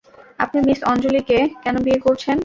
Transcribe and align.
আপনি 0.39 0.59
মিস 0.67 0.79
আঞ্জলিকে 0.83 1.37
কেন 1.63 1.75
বিয়ে 1.85 1.99
করছেন? 1.99 2.37